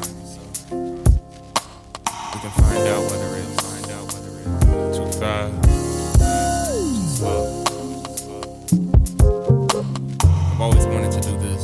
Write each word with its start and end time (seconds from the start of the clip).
time. 0.00 0.26
So 0.26 0.40
we 2.32 2.38
can 2.40 2.50
find 2.50 2.86
out 2.88 3.02
whether 3.10 3.36
it's 3.36 3.56
find 3.62 3.88
out 3.92 4.04
whether 4.12 4.32
it's 4.88 4.98
too 4.98 5.10
fast. 5.20 5.54
I've 10.52 10.60
always 10.60 10.86
wanted 10.86 11.12
to 11.12 11.20
do 11.20 11.38
this. 11.38 11.62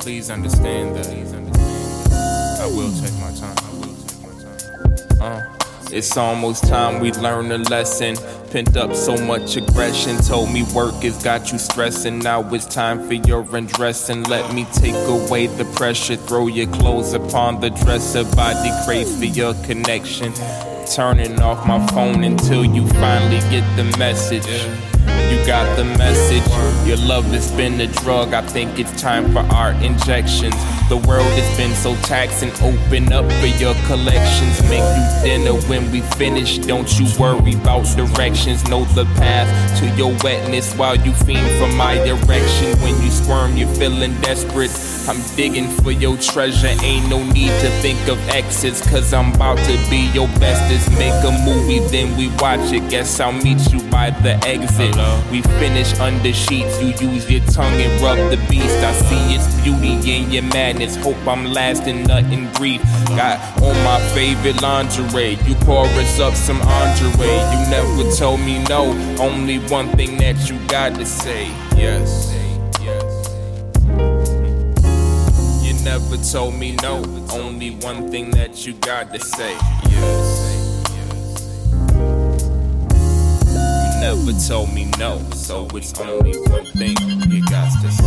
Please 0.00 0.30
understand 0.30 0.96
that. 0.96 1.06
Please 1.06 1.32
understand. 1.32 2.10
That. 2.10 2.60
I 2.60 2.66
will 2.66 2.92
take 2.92 3.14
my 3.20 3.32
time. 3.32 3.56
I 3.58 3.70
will 3.78 3.94
take 3.94 4.20
my 4.22 4.32
time. 4.42 5.20
Uh. 5.20 5.69
It's 5.92 6.16
almost 6.16 6.68
time 6.68 7.00
we 7.00 7.10
learn 7.12 7.50
a 7.50 7.58
lesson. 7.58 8.16
Pent 8.50 8.76
up 8.76 8.94
so 8.94 9.16
much 9.16 9.56
aggression. 9.56 10.16
Told 10.18 10.52
me 10.52 10.62
work 10.72 10.94
has 11.02 11.22
got 11.22 11.50
you 11.50 11.58
stressing. 11.58 12.20
Now 12.20 12.42
it's 12.54 12.64
time 12.64 13.06
for 13.08 13.14
your 13.14 13.44
undressing. 13.56 14.22
Let 14.24 14.54
me 14.54 14.66
take 14.72 14.94
away 14.94 15.48
the 15.48 15.64
pressure. 15.76 16.16
Throw 16.16 16.46
your 16.46 16.68
clothes 16.68 17.12
upon 17.12 17.60
the 17.60 17.70
dresser. 17.70 18.24
Body 18.36 18.70
craves 18.84 19.18
for 19.18 19.24
your 19.24 19.54
connection. 19.64 20.32
Turning 20.94 21.40
off 21.40 21.66
my 21.66 21.84
phone 21.88 22.22
until 22.22 22.64
you 22.64 22.86
finally 22.88 23.40
get 23.50 23.64
the 23.76 23.96
message. 23.98 24.46
You 25.28 25.44
got 25.46 25.76
the 25.76 25.84
message. 25.84 26.46
Your 26.86 26.96
love 27.06 27.24
has 27.26 27.52
been 27.52 27.80
a 27.80 27.86
drug. 27.86 28.34
I 28.34 28.42
think 28.42 28.78
it's 28.78 29.00
time 29.00 29.32
for 29.32 29.40
our 29.54 29.72
injections. 29.82 30.54
The 30.88 30.96
world 30.96 31.30
has 31.38 31.56
been 31.56 31.74
so 31.74 31.94
taxing. 32.02 32.50
Open 32.62 33.12
up 33.12 33.30
for 33.40 33.46
your 33.46 33.74
collections. 33.86 34.60
Make 34.68 34.82
you 34.82 35.06
dinner 35.22 35.54
when 35.68 35.90
we 35.92 36.00
finish. 36.18 36.58
Don't 36.58 36.90
you 36.98 37.06
worry 37.18 37.54
about 37.54 37.86
directions. 37.96 38.68
Know 38.68 38.84
the 38.86 39.04
path 39.16 39.48
to 39.78 39.86
your 39.96 40.12
wetness 40.24 40.74
while 40.74 40.96
you 40.96 41.12
fiend 41.12 41.48
for 41.60 41.74
my 41.76 41.94
direction. 41.96 42.76
When 42.80 43.00
you 43.02 43.10
squirm, 43.10 43.56
you're 43.56 43.74
feeling 43.76 44.14
desperate. 44.20 44.72
I'm 45.08 45.20
digging 45.36 45.68
for 45.82 45.92
your 45.92 46.16
treasure. 46.16 46.74
Ain't 46.82 47.08
no 47.08 47.22
need 47.32 47.52
to 47.60 47.70
think 47.82 48.08
of 48.08 48.18
exits. 48.28 48.80
Cause 48.88 49.12
I'm 49.12 49.34
about 49.34 49.58
to 49.58 49.76
be 49.90 50.10
your 50.12 50.28
bestest. 50.38 50.90
Make 50.98 51.14
a 51.24 51.32
movie, 51.44 51.80
then 51.88 52.16
we 52.16 52.28
watch 52.38 52.72
it. 52.72 52.88
Guess 52.90 53.20
I'll 53.20 53.32
meet 53.32 53.72
you 53.72 53.80
by 53.90 54.10
the 54.10 54.34
exit. 54.46 54.96
We 55.30 55.42
finish 55.42 55.98
under 56.00 56.32
sheets. 56.32 56.80
You 56.80 56.88
use 57.08 57.30
your 57.30 57.44
tongue 57.46 57.80
and 57.80 58.00
rub 58.02 58.18
the 58.30 58.36
beast. 58.48 58.76
I 58.78 58.92
see 58.92 59.34
its 59.34 59.46
beauty 59.62 60.16
in 60.16 60.30
your 60.30 60.42
madness. 60.42 60.96
Hope 60.96 61.24
I'm 61.26 61.44
lasting 61.44 62.02
nothing 62.04 62.50
brief. 62.54 62.82
Got 63.08 63.38
on 63.62 63.76
my 63.84 64.00
favorite 64.14 64.60
lingerie. 64.60 65.38
You 65.46 65.54
chorus 65.66 66.18
up 66.18 66.34
some 66.34 66.60
Andre. 66.62 67.34
You 67.52 67.70
never 67.70 68.10
told 68.16 68.40
me 68.40 68.62
no. 68.64 68.90
Only 69.20 69.58
one 69.68 69.88
thing 69.96 70.16
that 70.18 70.50
you 70.50 70.58
got 70.66 70.94
to 70.96 71.06
say. 71.06 71.46
Yes. 71.76 72.34
You 75.64 75.72
never 75.84 76.16
told 76.16 76.54
me 76.54 76.76
no. 76.82 77.04
Only 77.32 77.70
one 77.76 78.10
thing 78.10 78.30
that 78.32 78.66
you 78.66 78.74
got 78.74 79.12
to 79.12 79.20
say. 79.20 79.52
Yes. 79.88 80.39
Never 84.30 84.48
told 84.48 84.72
me 84.72 84.84
no, 84.98 85.18
so 85.34 85.66
it's 85.74 85.98
only 86.00 86.36
one 86.50 86.64
thing 86.66 86.96
you 87.30 87.44
got 87.46 87.70
to 87.82 87.90
say. 87.90 88.06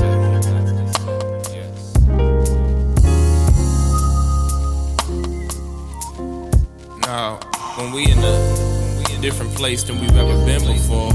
Now, 7.01 7.39
when 7.77 7.91
we 7.91 8.03
in 8.11 8.19
a 8.19 9.21
different 9.21 9.53
place 9.55 9.83
than 9.83 9.99
we've 9.99 10.15
ever 10.15 10.45
been 10.45 10.61
before, 10.73 11.11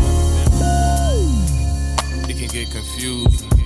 it 2.29 2.37
can 2.37 2.49
get 2.49 2.71
confusing. 2.71 3.58